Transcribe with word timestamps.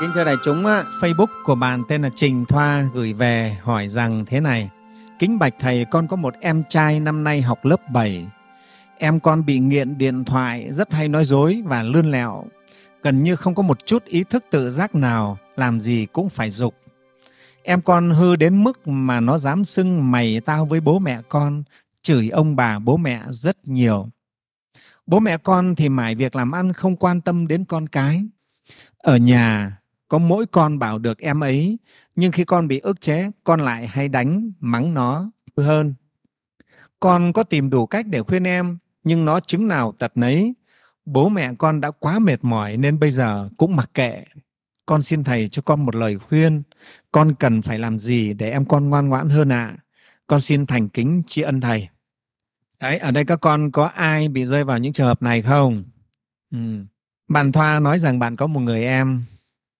Kính 0.00 0.10
thưa 0.14 0.24
đại 0.24 0.36
chúng, 0.44 0.64
Facebook 1.00 1.42
của 1.44 1.54
bạn 1.54 1.82
tên 1.88 2.02
là 2.02 2.10
Trình 2.16 2.44
Thoa 2.44 2.88
gửi 2.94 3.12
về 3.12 3.58
hỏi 3.62 3.88
rằng 3.88 4.24
thế 4.26 4.40
này. 4.40 4.70
Kính 5.18 5.38
bạch 5.38 5.54
thầy, 5.58 5.84
con 5.90 6.06
có 6.06 6.16
một 6.16 6.34
em 6.40 6.64
trai 6.68 7.00
năm 7.00 7.24
nay 7.24 7.42
học 7.42 7.64
lớp 7.64 7.90
7. 7.92 8.26
Em 8.98 9.20
con 9.20 9.44
bị 9.44 9.58
nghiện 9.58 9.98
điện 9.98 10.24
thoại, 10.24 10.72
rất 10.72 10.92
hay 10.92 11.08
nói 11.08 11.24
dối 11.24 11.62
và 11.64 11.82
lươn 11.82 12.10
lẹo. 12.10 12.44
Gần 13.02 13.22
như 13.22 13.36
không 13.36 13.54
có 13.54 13.62
một 13.62 13.86
chút 13.86 14.04
ý 14.04 14.24
thức 14.24 14.44
tự 14.50 14.70
giác 14.70 14.94
nào, 14.94 15.38
làm 15.56 15.80
gì 15.80 16.06
cũng 16.12 16.28
phải 16.28 16.50
dục. 16.50 16.74
Em 17.62 17.80
con 17.80 18.10
hư 18.10 18.36
đến 18.36 18.64
mức 18.64 18.88
mà 18.88 19.20
nó 19.20 19.38
dám 19.38 19.64
xưng 19.64 20.10
mày 20.10 20.40
tao 20.40 20.66
với 20.66 20.80
bố 20.80 20.98
mẹ 20.98 21.20
con, 21.28 21.62
chửi 22.02 22.28
ông 22.28 22.56
bà 22.56 22.78
bố 22.78 22.96
mẹ 22.96 23.22
rất 23.30 23.68
nhiều. 23.68 24.08
Bố 25.06 25.20
mẹ 25.20 25.38
con 25.38 25.74
thì 25.74 25.88
mải 25.88 26.14
việc 26.14 26.36
làm 26.36 26.52
ăn 26.52 26.72
không 26.72 26.96
quan 26.96 27.20
tâm 27.20 27.46
đến 27.46 27.64
con 27.64 27.88
cái. 27.88 28.24
Ở 28.98 29.16
nhà 29.16 29.77
có 30.08 30.18
mỗi 30.18 30.46
con 30.46 30.78
bảo 30.78 30.98
được 30.98 31.18
em 31.18 31.40
ấy, 31.40 31.78
nhưng 32.16 32.32
khi 32.32 32.44
con 32.44 32.68
bị 32.68 32.78
ức 32.78 33.00
chế, 33.00 33.30
con 33.44 33.60
lại 33.60 33.86
hay 33.86 34.08
đánh, 34.08 34.52
mắng 34.60 34.94
nó 34.94 35.30
hơn. 35.56 35.94
Con 37.00 37.32
có 37.32 37.42
tìm 37.42 37.70
đủ 37.70 37.86
cách 37.86 38.06
để 38.06 38.22
khuyên 38.22 38.44
em, 38.44 38.78
nhưng 39.04 39.24
nó 39.24 39.40
chứng 39.40 39.68
nào 39.68 39.92
tật 39.98 40.12
nấy. 40.14 40.54
Bố 41.04 41.28
mẹ 41.28 41.50
con 41.58 41.80
đã 41.80 41.90
quá 41.90 42.18
mệt 42.18 42.38
mỏi 42.42 42.76
nên 42.76 42.98
bây 42.98 43.10
giờ 43.10 43.48
cũng 43.56 43.76
mặc 43.76 43.90
kệ. 43.94 44.24
Con 44.86 45.02
xin 45.02 45.24
thầy 45.24 45.48
cho 45.48 45.62
con 45.62 45.86
một 45.86 45.94
lời 45.94 46.18
khuyên. 46.18 46.62
Con 47.12 47.34
cần 47.34 47.62
phải 47.62 47.78
làm 47.78 47.98
gì 47.98 48.34
để 48.34 48.50
em 48.50 48.64
con 48.64 48.88
ngoan 48.88 49.08
ngoãn 49.08 49.28
hơn 49.28 49.52
ạ? 49.52 49.66
À? 49.66 49.76
Con 50.26 50.40
xin 50.40 50.66
thành 50.66 50.88
kính 50.88 51.22
tri 51.26 51.42
ân 51.42 51.60
thầy. 51.60 51.88
Đấy, 52.80 52.98
ở 52.98 53.10
đây 53.10 53.24
các 53.24 53.40
con 53.40 53.70
có 53.70 53.84
ai 53.84 54.28
bị 54.28 54.44
rơi 54.44 54.64
vào 54.64 54.78
những 54.78 54.92
trường 54.92 55.06
hợp 55.06 55.22
này 55.22 55.42
không? 55.42 55.84
Ừ. 56.50 56.58
Bạn 57.28 57.52
Thoa 57.52 57.80
nói 57.80 57.98
rằng 57.98 58.18
bạn 58.18 58.36
có 58.36 58.46
một 58.46 58.60
người 58.60 58.84
em 58.84 59.22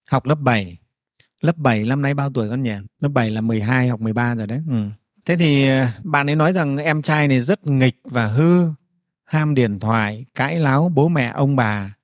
học 0.08 0.26
lớp 0.26 0.40
7. 0.40 0.78
Lớp 1.40 1.56
7 1.56 1.84
năm 1.84 2.02
nay 2.02 2.14
bao 2.14 2.30
tuổi 2.32 2.50
con 2.50 2.62
nhỉ? 2.62 2.74
Lớp 3.00 3.08
7 3.08 3.30
là 3.30 3.40
12 3.40 3.88
học 3.88 4.00
13 4.00 4.34
rồi 4.34 4.46
đấy. 4.46 4.62
Ừ. 4.68 4.84
Thế 5.24 5.36
thì 5.36 5.68
ờ, 5.68 5.88
bạn 6.04 6.30
ấy 6.30 6.36
nói 6.36 6.52
rằng 6.52 6.76
em 6.76 7.02
trai 7.02 7.28
này 7.28 7.40
rất 7.40 7.66
nghịch 7.66 8.00
và 8.04 8.26
hư, 8.26 8.68
ham 9.24 9.54
điện 9.54 9.78
thoại, 9.78 10.24
cãi 10.34 10.58
láo 10.58 10.88
bố 10.94 11.08
mẹ 11.08 11.32
ông 11.34 11.56
bà. 11.56 11.94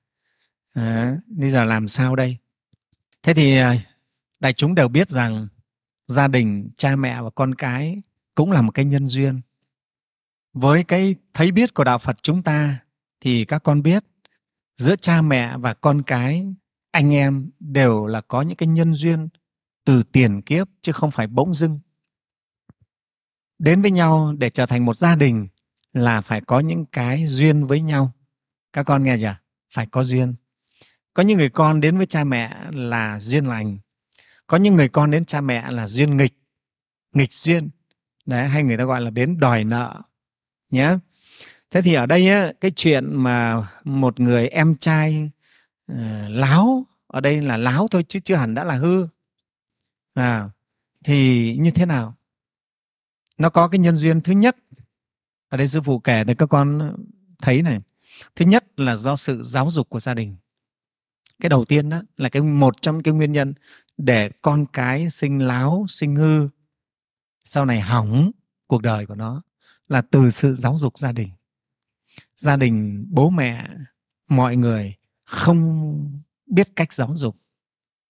À, 0.73 1.17
bây 1.27 1.49
giờ 1.49 1.63
làm 1.63 1.87
sao 1.87 2.15
đây? 2.15 2.37
Thế 3.23 3.33
thì 3.33 3.57
ờ, 3.57 3.75
đại 4.39 4.53
chúng 4.53 4.75
đều 4.75 4.87
biết 4.87 5.09
rằng 5.09 5.47
gia 6.07 6.27
đình, 6.27 6.69
cha 6.75 6.95
mẹ 6.95 7.21
và 7.21 7.29
con 7.29 7.55
cái 7.55 8.01
cũng 8.35 8.51
là 8.51 8.61
một 8.61 8.71
cái 8.71 8.85
nhân 8.85 9.07
duyên. 9.07 9.41
Với 10.53 10.83
cái 10.83 11.15
thấy 11.33 11.51
biết 11.51 11.73
của 11.73 11.83
đạo 11.83 11.97
Phật 11.97 12.23
chúng 12.23 12.43
ta 12.43 12.79
thì 13.21 13.45
các 13.45 13.63
con 13.63 13.81
biết 13.81 14.03
giữa 14.77 14.95
cha 14.95 15.21
mẹ 15.21 15.57
và 15.57 15.73
con 15.73 16.01
cái 16.01 16.53
anh 16.95 17.13
em 17.13 17.49
đều 17.59 18.05
là 18.05 18.21
có 18.21 18.41
những 18.41 18.57
cái 18.57 18.67
nhân 18.67 18.93
duyên 18.93 19.27
từ 19.85 20.03
tiền 20.03 20.41
kiếp 20.41 20.67
chứ 20.81 20.91
không 20.91 21.11
phải 21.11 21.27
bỗng 21.27 21.53
dưng. 21.53 21.79
Đến 23.59 23.81
với 23.81 23.91
nhau 23.91 24.33
để 24.37 24.49
trở 24.49 24.65
thành 24.65 24.85
một 24.85 24.97
gia 24.97 25.15
đình 25.15 25.47
là 25.93 26.21
phải 26.21 26.41
có 26.41 26.59
những 26.59 26.85
cái 26.85 27.25
duyên 27.25 27.63
với 27.63 27.81
nhau. 27.81 28.11
Các 28.73 28.83
con 28.83 29.03
nghe 29.03 29.17
chưa? 29.17 29.35
Phải 29.73 29.87
có 29.91 30.03
duyên. 30.03 30.35
Có 31.13 31.23
những 31.23 31.37
người 31.37 31.49
con 31.49 31.81
đến 31.81 31.97
với 31.97 32.05
cha 32.05 32.23
mẹ 32.23 32.57
là 32.71 33.19
duyên 33.19 33.45
lành. 33.45 33.77
Có 34.47 34.57
những 34.57 34.75
người 34.75 34.89
con 34.89 35.11
đến 35.11 35.25
cha 35.25 35.41
mẹ 35.41 35.71
là 35.71 35.87
duyên 35.87 36.17
nghịch. 36.17 36.33
Nghịch 37.13 37.33
duyên. 37.33 37.69
Đấy 38.25 38.47
hay 38.47 38.63
người 38.63 38.77
ta 38.77 38.83
gọi 38.83 39.01
là 39.01 39.09
đến 39.09 39.39
đòi 39.39 39.63
nợ. 39.63 40.01
Nhé 40.69 40.97
thế 41.71 41.81
thì 41.81 41.93
ở 41.93 42.05
đây 42.05 42.29
á, 42.29 42.51
cái 42.61 42.71
chuyện 42.75 43.15
mà 43.15 43.67
một 43.83 44.19
người 44.19 44.47
em 44.47 44.75
trai 44.75 45.29
Ờ, 45.87 46.29
láo. 46.29 46.85
Ở 47.07 47.21
đây 47.21 47.41
là 47.41 47.57
láo 47.57 47.87
thôi 47.87 48.05
chứ 48.07 48.19
chưa 48.19 48.35
hẳn 48.35 48.55
đã 48.55 48.63
là 48.63 48.75
hư. 48.75 49.07
À, 50.13 50.49
thì 51.03 51.57
như 51.57 51.71
thế 51.71 51.85
nào? 51.85 52.15
Nó 53.37 53.49
có 53.49 53.67
cái 53.67 53.79
nhân 53.79 53.95
duyên 53.95 54.21
thứ 54.21 54.33
nhất. 54.33 54.57
Ở 55.49 55.57
đây 55.57 55.67
sư 55.67 55.81
phụ 55.81 55.99
kể 55.99 56.23
để 56.23 56.35
các 56.35 56.49
con 56.49 56.95
thấy 57.41 57.61
này. 57.61 57.79
Thứ 58.35 58.45
nhất 58.45 58.79
là 58.79 58.95
do 58.95 59.15
sự 59.15 59.43
giáo 59.43 59.71
dục 59.71 59.89
của 59.89 59.99
gia 59.99 60.13
đình. 60.13 60.35
Cái 61.39 61.49
đầu 61.49 61.65
tiên 61.65 61.89
đó 61.89 62.01
là 62.17 62.29
cái 62.29 62.41
một 62.41 62.81
trong 62.81 63.03
cái 63.03 63.13
nguyên 63.13 63.31
nhân 63.31 63.53
để 63.97 64.29
con 64.41 64.65
cái 64.65 65.09
sinh 65.09 65.39
láo 65.39 65.85
sinh 65.89 66.15
hư 66.15 66.49
sau 67.43 67.65
này 67.65 67.81
hỏng 67.81 68.31
cuộc 68.67 68.81
đời 68.81 69.05
của 69.05 69.15
nó 69.15 69.41
là 69.87 70.01
từ 70.01 70.29
sự 70.29 70.55
giáo 70.55 70.77
dục 70.77 70.99
gia 70.99 71.11
đình. 71.11 71.29
Gia 72.35 72.55
đình 72.55 73.05
bố 73.09 73.29
mẹ 73.29 73.69
mọi 74.27 74.55
người 74.55 74.95
không 75.25 76.21
biết 76.45 76.75
cách 76.75 76.93
giáo 76.93 77.15
dục 77.15 77.37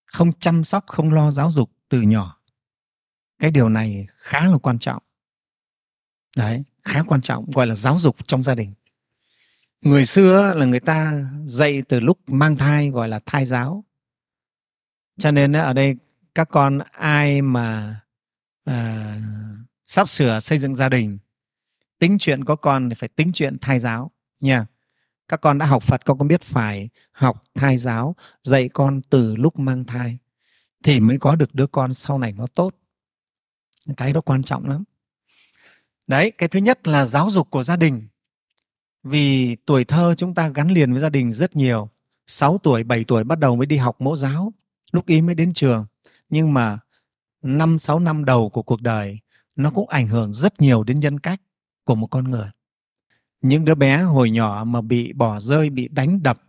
không 0.06 0.34
chăm 0.40 0.64
sóc 0.64 0.84
không 0.88 1.14
lo 1.14 1.31
giáo 1.31 1.52
dục 1.52 1.72
từ 1.90 2.02
nhỏ. 2.02 2.42
Cái 3.40 3.52
điều 3.52 3.70
này 3.70 4.08
khá 4.18 4.48
là 4.48 4.58
quan 4.58 4.78
trọng. 4.78 5.03
Đấy 6.38 6.64
khá 6.84 7.03
quan 7.08 7.22
trọng 7.22 7.52
gọi 7.52 7.68
là 7.68 7.76
giáo 7.76 7.98
dục 8.00 8.28
trong 8.28 8.44
gia 8.44 8.56
đình. 8.56 8.74
Người 9.81 10.06
xưa 10.06 10.53
là 10.53 10.66
người 10.66 10.80
ta 10.80 11.24
dạy 11.46 11.81
từ 11.90 12.00
lúc 12.00 12.30
mang 12.30 12.58
thai 12.58 12.90
gọi 12.90 13.09
là 13.09 13.20
thai 13.26 13.46
giáo. 13.46 13.84
Cho 15.18 15.32
nên 15.32 15.53
ở 15.53 15.74
đây 15.74 15.96
các 16.36 16.50
con 16.52 16.80
ai 16.92 17.42
mà 17.42 18.00
à, 18.66 19.22
sắp 19.86 20.09
sửa 20.09 20.40
xây 20.40 20.58
dựng 20.58 20.76
gia 20.76 20.90
đình 20.90 21.18
tính 22.00 22.18
chuyện 22.20 22.44
có 22.44 22.56
con 22.56 22.90
thì 22.90 22.96
phải 22.96 23.09
tính 23.09 23.32
chuyện 23.34 23.58
thai 23.62 23.80
giáo 23.80 24.12
nha 24.40 24.66
các 25.28 25.41
con 25.41 25.58
đã 25.58 25.66
học 25.66 25.84
phật 25.84 26.06
các 26.06 26.16
con 26.19 26.28
biết 26.28 26.41
phải 26.41 26.90
học 27.12 27.44
thai 27.53 27.78
giáo 27.78 28.16
dạy 28.44 28.69
con 28.69 29.02
từ 29.09 29.36
lúc 29.36 29.59
mang 29.59 29.86
thai 29.86 30.18
thì 30.84 31.00
mới 31.00 31.18
có 31.19 31.36
được 31.36 31.56
đứa 31.56 31.68
con 31.68 31.94
sau 31.94 32.18
này 32.18 32.31
nó 32.31 32.47
tốt. 32.47 32.74
Cái 33.97 34.14
đó 34.14 34.22
quan 34.22 34.44
trọng 34.44 34.69
lắm. 34.69 34.84
Đấy 36.08 36.31
cái 36.31 36.50
thứ 36.50 36.59
nhất 36.59 36.88
là 36.88 37.06
giáo 37.06 37.30
dục 37.30 37.50
của 37.50 37.64
gia 37.64 37.75
đình. 37.75 38.08
Vì 39.03 39.56
tuổi 39.56 39.85
thơ 39.85 40.14
chúng 40.18 40.34
ta 40.34 40.47
gắn 40.47 40.68
liền 40.72 40.91
với 40.91 41.02
gia 41.02 41.09
đình 41.09 41.31
rất 41.31 41.56
nhiều. 41.56 41.90
6 42.28 42.58
tuổi, 42.58 42.84
7 42.84 43.03
tuổi 43.03 43.24
bắt 43.24 43.40
đầu 43.40 43.56
mới 43.56 43.66
đi 43.66 43.78
học 43.78 44.02
mẫu 44.02 44.16
giáo 44.16 44.53
lúc 44.91 45.06
ý 45.06 45.22
mới 45.22 45.35
đến 45.35 45.53
trường. 45.53 45.85
Nhưng 46.30 46.53
mà 46.53 46.80
năm 47.41 47.78
sáu 47.80 48.00
năm 48.00 48.25
đầu 48.25 48.50
của 48.50 48.64
cuộc 48.64 48.81
đời 48.81 49.19
nó 49.56 49.72
cũng 49.72 49.90
ảnh 49.90 50.08
hưởng 50.08 50.34
rất 50.34 50.62
nhiều 50.62 50.84
đến 50.84 51.00
nhân 51.00 51.19
cách 51.19 51.41
của 51.84 51.96
một 51.96 52.08
con 52.08 52.31
người 52.31 52.50
những 53.47 53.66
đứa 53.66 53.75
bé 53.75 54.01
hồi 54.01 54.29
nhỏ 54.29 54.63
mà 54.67 54.81
bị 54.81 55.13
bỏ 55.13 55.39
rơi 55.39 55.69
bị 55.69 55.88
đánh 55.88 56.23
đập 56.23 56.41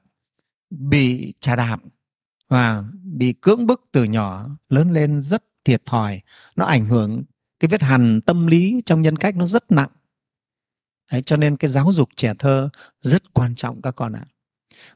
bị 0.70 1.34
trà 1.40 1.56
đạp 1.56 1.80
và 2.48 2.84
bị 3.02 3.32
cưỡng 3.32 3.66
bức 3.66 3.84
từ 3.92 4.04
nhỏ 4.04 4.46
lớn 4.68 4.92
lên 4.92 5.20
rất 5.20 5.44
thiệt 5.64 5.82
thòi 5.86 6.20
nó 6.56 6.64
ảnh 6.64 6.84
hưởng 6.84 7.22
cái 7.60 7.68
vết 7.68 7.82
hằn 7.82 8.20
tâm 8.20 8.46
lý 8.46 8.80
trong 8.86 9.02
nhân 9.02 9.16
cách 9.16 9.36
nó 9.36 9.46
rất 9.46 9.72
nặng. 9.72 9.90
Đấy, 11.12 11.22
cho 11.22 11.36
nên 11.36 11.56
cái 11.56 11.68
giáo 11.68 11.92
dục 11.92 12.08
trẻ 12.16 12.34
thơ 12.38 12.68
rất 13.00 13.34
quan 13.34 13.54
trọng 13.54 13.82
các 13.82 13.90
con 13.90 14.12
ạ. 14.12 14.24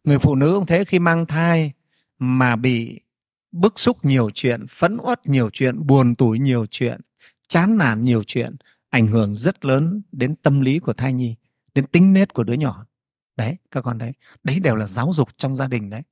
Người 0.04 0.18
phụ 0.18 0.34
nữ 0.34 0.54
cũng 0.56 0.66
thế 0.66 0.84
khi 0.84 0.98
mang 0.98 1.26
thai 1.26 1.72
mà 2.18 2.56
bị 2.56 3.00
bức 3.52 3.78
xúc 3.78 4.04
nhiều 4.04 4.30
chuyện 4.34 4.66
phẫn 4.66 4.96
uất 4.96 5.26
nhiều 5.26 5.50
chuyện 5.52 5.86
buồn 5.86 6.14
tủi 6.14 6.38
nhiều 6.38 6.66
chuyện 6.70 7.00
chán 7.48 7.76
nản 7.78 8.04
nhiều 8.04 8.22
chuyện 8.26 8.56
ảnh 8.90 9.06
hưởng 9.06 9.34
rất 9.34 9.64
lớn 9.64 10.02
đến 10.12 10.36
tâm 10.36 10.60
lý 10.60 10.78
của 10.78 10.92
thai 10.92 11.12
nhi 11.12 11.36
đến 11.74 11.86
tính 11.86 12.12
nết 12.12 12.34
của 12.34 12.44
đứa 12.44 12.52
nhỏ. 12.52 12.86
Đấy 13.36 13.56
các 13.70 13.80
con 13.80 13.98
đấy 13.98 14.12
đấy 14.44 14.60
đều 14.60 14.76
là 14.76 14.86
giáo 14.86 15.12
dục 15.12 15.28
trong 15.36 15.56
gia 15.56 15.66
đình 15.66 15.90
đấy. 15.90 16.02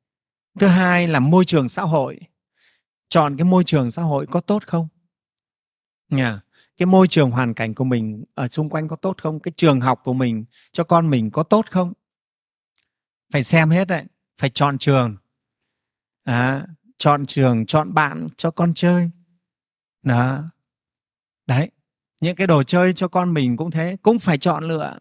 Thứ 0.59 0.67
hai 0.67 1.09
là 1.09 1.21
môi 1.21 1.45
trường 1.45 1.69
xã 1.69 1.83
hội. 1.83 2.21
Chọn 3.09 3.37
cái 3.37 3.45
môi 3.45 3.65
trường 3.65 3.91
xã 3.91 4.03
hội 4.03 4.27
có 4.27 4.41
tốt 4.41 4.67
không? 4.67 4.89
Nhà 6.09 6.41
cái 6.77 6.87
môi 6.87 7.09
trường 7.09 7.31
hoàn 7.31 7.55
cảnh 7.55 7.75
của 7.75 7.85
mình 7.85 8.25
ở 8.35 8.49
xung 8.49 8.71
quanh 8.71 8.89
có 8.89 8.97
tốt 8.97 9.23
không? 9.23 9.41
Cái 9.41 9.53
trường 9.57 9.81
học 9.81 10.01
của 10.05 10.13
mình 10.13 10.45
cho 10.73 10.85
con 10.85 11.11
mình 11.11 11.31
có 11.31 11.43
tốt 11.43 11.67
không? 11.71 11.93
Phải 13.33 13.43
xem 13.43 13.71
hết 13.71 13.89
đấy 13.89 14.05
phải 14.39 14.51
chọn 14.51 14.79
trường. 14.79 15.17
À, 16.25 16.67
chọn 16.99 17.27
trường 17.27 17.67
chọn 17.67 17.95
bạn 17.95 18.29
cho 18.37 18.51
con 18.51 18.75
chơi. 18.75 19.11
Đó. 20.03 20.43
Đấy 21.47 21.71
những 22.21 22.37
cái 22.37 22.47
đồ 22.47 22.63
chơi 22.63 22.93
cho 22.93 23.09
con 23.09 23.35
mình 23.35 23.57
cũng 23.57 23.71
thế 23.71 23.97
cũng 24.03 24.19
phải 24.19 24.39
chọn 24.39 24.65
lựa 24.65 24.99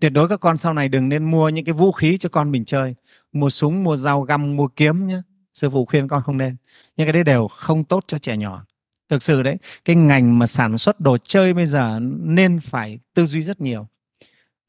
tuyệt 0.00 0.12
đối 0.12 0.28
các 0.28 0.40
con 0.40 0.56
sau 0.56 0.74
này 0.74 0.88
đừng 0.88 1.08
nên 1.08 1.24
mua 1.30 1.48
những 1.48 1.64
cái 1.64 1.72
vũ 1.72 1.92
khí 1.92 2.16
cho 2.16 2.28
con 2.28 2.50
mình 2.50 2.64
chơi. 2.64 2.94
Mua 3.32 3.50
súng, 3.50 3.84
mua 3.84 3.96
dao 3.96 4.22
găm, 4.22 4.56
mua 4.56 4.68
kiếm 4.68 5.06
nhé 5.06 5.22
sư 5.54 5.70
phụ 5.70 5.84
khuyên 5.84 6.08
con 6.08 6.22
không 6.22 6.38
nên. 6.38 6.56
Những 6.96 7.06
cái 7.06 7.12
đấy 7.12 7.24
đều 7.24 7.48
không 7.48 7.84
tốt 7.84 8.04
cho 8.06 8.18
trẻ 8.18 8.36
nhỏ. 8.36 8.64
Thực 9.08 9.22
sự 9.22 9.42
đấy, 9.42 9.56
cái 9.84 9.96
ngành 9.96 10.38
mà 10.38 10.46
sản 10.46 10.78
xuất 10.78 11.00
đồ 11.00 11.18
chơi 11.18 11.54
bây 11.54 11.66
giờ 11.66 12.00
nên 12.20 12.60
phải 12.60 12.98
tư 13.14 13.26
duy 13.26 13.42
rất 13.42 13.60
nhiều. 13.60 13.86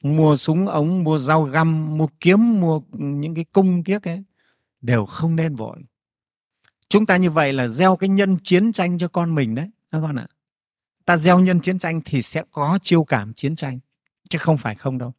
Mua 0.03 0.35
súng 0.35 0.67
ống, 0.67 1.03
mua 1.03 1.17
dao 1.17 1.43
găm, 1.43 1.97
mua 1.97 2.07
kiếm, 2.19 2.59
mua 2.61 2.81
những 2.91 3.35
cái 3.35 3.45
cung 3.51 3.83
kiếc 3.83 4.07
ấy, 4.07 4.23
đều 4.81 5.05
không 5.05 5.35
nên 5.35 5.55
vội. 5.55 5.77
Chúng 6.89 7.05
ta 7.05 7.17
như 7.17 7.31
vậy 7.31 7.53
là 7.53 7.67
gieo 7.67 7.95
cái 7.95 8.09
nhân 8.09 8.37
chiến 8.43 8.71
tranh 8.71 8.97
cho 8.97 9.07
con 9.07 9.35
mình 9.35 9.55
đấy, 9.55 9.69
các 9.91 9.99
con 10.01 10.15
ạ. 10.15 10.27
Ta 11.05 11.17
gieo 11.17 11.39
nhân 11.39 11.59
chiến 11.59 11.79
tranh 11.79 12.01
thì 12.05 12.21
sẽ 12.21 12.43
có 12.51 12.79
chiêu 12.81 13.03
cảm 13.03 13.33
chiến 13.33 13.55
tranh 13.55 13.79
chứ 14.35 14.39
không 14.39 14.57
phải 14.57 14.75
không 14.75 14.97
đâu. 14.97 15.13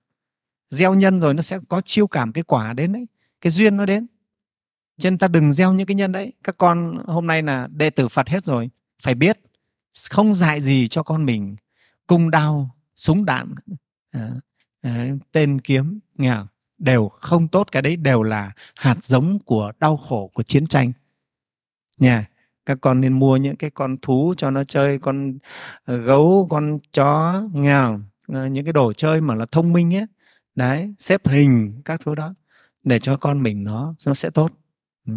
Gieo 0.68 0.94
nhân 0.94 1.20
rồi 1.20 1.34
nó 1.34 1.42
sẽ 1.42 1.58
có 1.68 1.80
chiêu 1.80 2.06
cảm 2.06 2.32
cái 2.32 2.44
quả 2.44 2.72
đến 2.72 2.92
đấy 2.92 3.06
cái 3.40 3.50
duyên 3.50 3.76
nó 3.76 3.86
đến. 3.86 4.06
Cho 4.98 5.10
nên 5.10 5.18
ta 5.18 5.28
đừng 5.28 5.52
gieo 5.52 5.72
những 5.72 5.86
cái 5.86 5.94
nhân 5.94 6.12
đấy. 6.12 6.32
Các 6.44 6.58
con 6.58 7.02
hôm 7.06 7.26
nay 7.26 7.42
là 7.42 7.68
đệ 7.72 7.90
tử 7.90 8.08
phật 8.08 8.28
hết 8.28 8.44
rồi 8.44 8.70
phải 9.02 9.14
biết 9.14 9.38
không 10.10 10.32
dạy 10.32 10.60
gì 10.60 10.88
cho 10.88 11.02
con 11.02 11.24
mình. 11.24 11.56
Cung 12.06 12.30
đao 12.30 12.70
súng 12.96 13.24
đạn 13.24 13.54
à, 14.12 14.30
à, 14.82 15.08
tên 15.32 15.60
kiếm 15.60 16.00
nghe 16.14 16.34
không? 16.34 16.46
đều 16.78 17.08
không 17.08 17.48
tốt. 17.48 17.68
Cái 17.72 17.82
đấy 17.82 17.96
đều 17.96 18.22
là 18.22 18.52
hạt 18.76 19.04
giống 19.04 19.38
của 19.38 19.72
đau 19.80 19.96
khổ 19.96 20.30
của 20.34 20.42
chiến 20.42 20.66
tranh. 20.66 20.92
Nha 21.98 22.26
các 22.66 22.78
con 22.80 23.00
nên 23.00 23.12
mua 23.12 23.36
những 23.36 23.56
cái 23.56 23.70
con 23.70 23.96
thú 24.02 24.34
cho 24.36 24.50
nó 24.50 24.64
chơi 24.64 24.98
con 24.98 25.38
ờ, 25.84 25.96
gấu 25.96 26.46
con 26.50 26.78
chó 26.92 27.42
nghe 27.52 27.74
không? 27.74 28.04
Ờ, 28.28 28.46
những 28.46 28.64
cái 28.64 28.72
đồ 28.72 28.92
chơi 28.92 29.20
mà 29.20 29.34
là 29.34 29.46
thông 29.46 29.72
minh 29.72 29.94
ấy, 29.94 30.06
đấy, 30.54 30.94
xếp 30.98 31.28
hình 31.28 31.82
các 31.84 32.00
thứ 32.04 32.14
đó, 32.14 32.34
để 32.84 32.98
cho 32.98 33.16
con 33.16 33.42
mình 33.42 33.64
nó 33.64 33.94
nó 34.06 34.14
sẽ 34.14 34.30
tốt. 34.30 34.50
Ừ. 35.06 35.12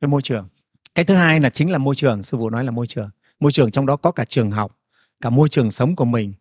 cái 0.00 0.08
môi 0.08 0.22
trường. 0.22 0.48
Cái 0.94 1.04
thứ 1.04 1.14
hai 1.14 1.40
là 1.40 1.50
chính 1.50 1.70
là 1.70 1.78
môi 1.78 1.94
trường, 1.94 2.22
sư 2.22 2.36
phụ 2.38 2.50
nói 2.50 2.64
là 2.64 2.70
môi 2.70 2.86
trường. 2.86 3.10
Môi 3.40 3.52
trường 3.52 3.70
trong 3.70 3.86
đó 3.86 3.96
có 3.96 4.12
cả 4.12 4.24
trường 4.24 4.50
học, 4.50 4.78
cả 5.20 5.30
môi 5.30 5.48
trường 5.48 5.70
sống 5.70 5.96
của 5.96 6.04
mình. 6.04 6.34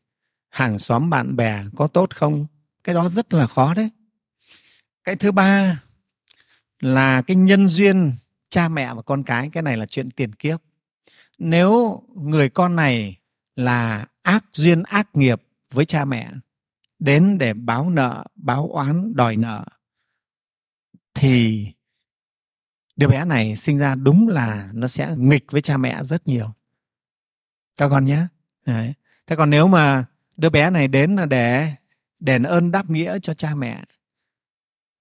Hàng 0.50 0.80
xóm 0.80 1.10
bạn 1.10 1.36
bè 1.36 1.64
có 1.78 1.88
tốt 1.88 2.16
không? 2.16 2.46
Cái 2.84 2.96
đó 2.96 3.10
rất 3.10 3.34
là 3.34 3.48
khó 3.48 3.74
đấy. 3.74 3.90
Cái 5.04 5.16
thứ 5.16 5.32
ba 5.32 5.82
là 6.80 7.22
cái 7.22 7.36
nhân 7.36 7.66
duyên 7.66 8.14
cha 8.50 8.70
mẹ 8.70 8.94
và 8.94 9.02
con 9.02 9.24
cái 9.24 9.50
cái 9.54 9.64
này 9.64 9.78
là 9.78 9.86
chuyện 9.86 10.12
tiền 10.12 10.34
kiếp. 10.36 10.62
Nếu 11.38 12.02
người 12.16 12.50
con 12.50 12.76
này 12.76 13.18
là 13.56 14.06
ác 14.22 14.46
duyên, 14.54 14.84
ác 14.84 15.10
nghiệp 15.14 15.42
với 15.74 15.86
cha 15.86 16.06
mẹ, 16.06 16.32
đến 17.00 17.38
để 17.38 17.54
báo 17.54 17.90
nợ, 17.90 18.26
báo 18.36 18.70
oán, 18.72 19.16
đòi 19.16 19.38
nợ, 19.38 19.66
thì 21.14 21.68
đứa 22.96 23.08
bé 23.08 23.26
này 23.26 23.56
sinh 23.56 23.78
ra 23.78 23.96
đúng 23.96 24.28
là 24.28 24.70
nó 24.74 24.88
sẽ 24.88 25.16
nghịch 25.18 25.52
với 25.52 25.62
cha 25.62 25.78
mẹ 25.78 26.04
rất 26.04 26.28
nhiều. 26.28 26.54
Các 27.78 27.90
con 27.90 28.06
nhé. 28.06 28.28
Đấy. 28.66 28.94
thế 29.28 29.36
còn 29.36 29.50
nếu 29.50 29.68
mà 29.68 30.06
đứa 30.38 30.50
bé 30.50 30.70
này 30.70 30.88
đến 30.88 31.16
là 31.16 31.26
để 31.26 31.74
đền 32.20 32.44
ơn 32.44 32.72
đáp 32.72 32.90
nghĩa 32.90 33.20
cho 33.20 33.34
cha 33.34 33.56
mẹ, 33.56 33.84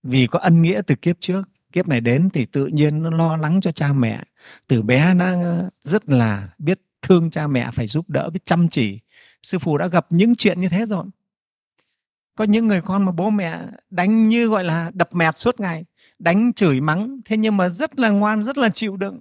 vì 0.02 0.26
có 0.26 0.38
ân 0.38 0.62
nghĩa 0.62 0.82
từ 0.86 0.94
kiếp 0.94 1.16
trước, 1.20 1.48
kiếp 1.72 1.88
này 1.88 2.00
đến 2.00 2.30
thì 2.30 2.46
tự 2.46 2.66
nhiên 2.66 3.02
nó 3.02 3.10
lo 3.10 3.36
lắng 3.36 3.60
cho 3.60 3.72
cha 3.72 3.92
mẹ. 3.92 4.24
Từ 4.66 4.82
bé 4.82 5.14
nó 5.14 5.26
rất 5.82 6.08
là 6.08 6.48
biết 6.58 6.80
thương 7.02 7.30
cha 7.30 7.46
mẹ, 7.46 7.70
phải 7.72 7.86
giúp 7.86 8.10
đỡ, 8.10 8.30
biết 8.30 8.46
chăm 8.46 8.68
chỉ 8.68 9.00
sư 9.42 9.58
phụ 9.58 9.78
đã 9.78 9.86
gặp 9.86 10.06
những 10.10 10.36
chuyện 10.36 10.60
như 10.60 10.68
thế 10.68 10.86
rồi. 10.86 11.04
Có 12.36 12.44
những 12.44 12.66
người 12.66 12.80
con 12.80 13.02
mà 13.02 13.12
bố 13.12 13.30
mẹ 13.30 13.60
đánh 13.90 14.28
như 14.28 14.48
gọi 14.48 14.64
là 14.64 14.90
đập 14.94 15.14
mẹt 15.14 15.38
suốt 15.38 15.60
ngày, 15.60 15.84
đánh 16.18 16.52
chửi 16.52 16.80
mắng, 16.80 17.20
thế 17.24 17.36
nhưng 17.36 17.56
mà 17.56 17.68
rất 17.68 17.98
là 17.98 18.08
ngoan, 18.08 18.44
rất 18.44 18.58
là 18.58 18.68
chịu 18.68 18.96
đựng. 18.96 19.20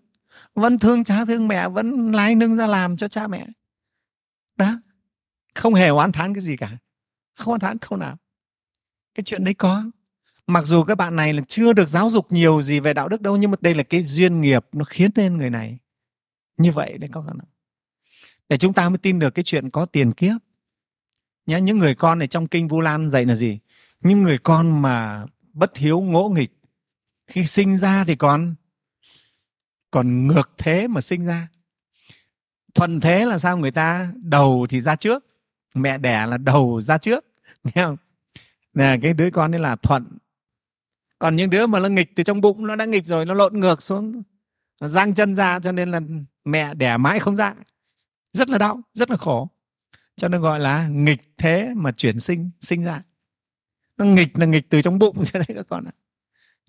Vẫn 0.56 0.80
thương 0.80 1.04
cha, 1.04 1.26
thương 1.26 1.48
mẹ, 1.48 1.70
vẫn 1.70 2.12
lái 2.12 2.36
nâng 2.36 2.56
ra 2.56 2.68
làm 2.68 2.98
cho 2.98 3.08
cha 3.08 3.28
mẹ. 3.28 3.48
Đó, 4.58 4.82
không 5.56 5.74
hề 5.74 5.88
oán 5.88 6.12
thán 6.12 6.34
cái 6.34 6.42
gì 6.42 6.58
cả. 6.58 6.78
Không 7.36 7.52
oán 7.52 7.60
thán 7.60 7.78
không 7.78 8.00
nào. 8.00 8.18
Cái 9.16 9.24
chuyện 9.24 9.44
đấy 9.44 9.54
có. 9.54 9.84
Mặc 10.48 10.66
dù 10.66 10.84
các 10.84 10.96
bạn 10.96 11.16
này 11.16 11.34
là 11.34 11.42
chưa 11.48 11.74
được 11.74 11.90
giáo 11.90 12.10
dục 12.10 12.32
nhiều 12.32 12.62
gì 12.62 12.80
về 12.80 12.94
đạo 12.94 13.10
đức 13.10 13.22
đâu, 13.22 13.38
nhưng 13.38 13.52
mà 13.52 13.58
đây 13.62 13.76
là 13.76 13.84
cái 13.84 14.04
duyên 14.04 14.42
nghiệp 14.42 14.66
nó 14.72 14.86
khiến 14.86 15.12
nên 15.16 15.38
người 15.38 15.50
này. 15.50 15.80
Như 16.58 16.72
vậy 16.72 16.98
đấy 16.98 17.10
các 17.14 17.22
bạn 17.22 17.38
để 18.50 18.58
chúng 18.58 18.74
ta 18.74 18.90
mới 18.90 18.98
tin 18.98 19.20
được 19.20 19.30
cái 19.30 19.44
chuyện 19.44 19.70
có 19.70 19.86
tiền 19.86 20.14
kiếp. 20.14 20.36
Nhé 21.46 21.62
những 21.62 21.78
người 21.78 21.96
con 21.96 22.20
này 22.20 22.28
trong 22.28 22.48
kinh 22.48 22.68
vu 22.68 22.82
lan 22.82 23.10
dạy 23.10 23.26
là 23.26 23.36
gì? 23.36 23.60
Những 24.02 24.24
người 24.24 24.38
con 24.38 24.82
mà 24.82 25.26
bất 25.54 25.78
hiếu 25.78 26.02
ngỗ 26.02 26.30
nghịch, 26.30 26.52
khi 27.28 27.46
sinh 27.46 27.78
ra 27.78 28.04
thì 28.04 28.16
còn 28.16 28.56
còn 29.92 30.28
ngược 30.28 30.52
thế 30.58 30.88
mà 30.88 31.02
sinh 31.02 31.26
ra. 31.26 31.48
Thuận 32.74 33.00
thế 33.00 33.26
là 33.26 33.38
sao 33.38 33.58
người 33.58 33.72
ta? 33.72 34.12
Đầu 34.16 34.68
thì 34.70 34.82
ra 34.82 34.96
trước, 34.96 35.26
mẹ 35.76 35.98
đẻ 35.98 36.26
là 36.26 36.38
đầu 36.38 36.82
ra 36.82 36.98
trước, 36.98 37.26
nghe 37.64 37.84
không? 37.84 37.98
Nè, 38.74 38.98
cái 39.02 39.14
đứa 39.14 39.30
con 39.32 39.56
ấy 39.56 39.60
là 39.60 39.76
thuận. 39.76 40.18
Còn 41.20 41.36
những 41.36 41.50
đứa 41.50 41.68
mà 41.68 41.80
nó 41.80 41.88
nghịch 41.88 42.16
từ 42.16 42.24
trong 42.24 42.42
bụng, 42.42 42.68
nó 42.68 42.76
đã 42.76 42.86
nghịch 42.86 43.06
rồi, 43.06 43.26
nó 43.26 43.34
lộn 43.34 43.60
ngược 43.60 43.82
xuống, 43.82 44.24
nó 44.82 44.88
giang 44.88 45.14
chân 45.14 45.36
ra 45.36 45.60
cho 45.60 45.72
nên 45.72 45.92
là 45.92 46.00
mẹ 46.46 46.74
đẻ 46.74 46.98
mãi 46.98 47.20
không 47.20 47.36
ra 47.36 47.54
rất 48.34 48.50
là 48.50 48.58
đau, 48.58 48.82
rất 48.94 49.10
là 49.10 49.18
khổ. 49.18 49.50
Cho 50.16 50.28
nên 50.28 50.42
gọi 50.42 50.60
là 50.60 50.88
nghịch 50.88 51.22
thế 51.38 51.72
mà 51.76 51.92
chuyển 51.92 52.20
sinh 52.20 52.52
sinh 52.62 52.84
ra. 52.84 53.04
Nó 53.98 54.06
nghịch 54.06 54.38
là 54.40 54.46
nghịch 54.46 54.70
từ 54.70 54.82
trong 54.82 55.00
bụng 55.00 55.24
cho 55.34 55.40
đấy 55.40 55.48
các 55.56 55.66
con 55.70 55.86
ạ. 55.86 55.92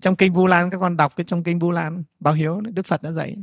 Trong 0.00 0.16
kinh 0.16 0.32
vu 0.32 0.46
lan, 0.46 0.70
các 0.70 0.78
con 0.78 0.96
đọc 0.96 1.16
cái 1.16 1.24
trong 1.24 1.42
kinh 1.42 1.58
vu 1.58 1.70
lan, 1.70 2.04
báo 2.20 2.34
hiếu, 2.34 2.60
đức 2.60 2.86
phật 2.86 3.02
đã 3.02 3.12
dạy. 3.12 3.36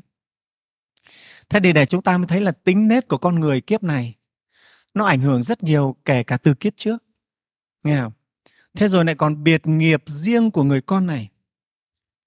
Thế 1.50 1.60
thì 1.64 1.74
để 1.74 1.86
chúng 1.86 2.02
ta 2.02 2.18
mới 2.18 2.28
thấy 2.28 2.42
là 2.42 2.52
tính 2.52 2.88
nết 2.88 3.08
của 3.08 3.18
con 3.18 3.40
người 3.40 3.62
kiếp 3.62 3.84
này, 3.84 4.16
nó 4.94 5.06
ảnh 5.06 5.22
hưởng 5.22 5.44
rất 5.44 5.64
nhiều 5.64 5.96
kể 6.06 6.24
cả 6.24 6.38
từ 6.38 6.54
kiếp 6.54 6.74
trước. 6.78 7.04
Nghe 7.84 8.02
không? 8.02 8.14
Thế 8.76 8.90
rồi 8.90 9.06
lại 9.06 9.16
còn 9.16 9.44
biệt 9.44 9.68
nghiệp 9.68 10.04
riêng 10.06 10.52
của 10.52 10.64
người 10.64 10.82
con 10.82 11.08
này. 11.08 11.30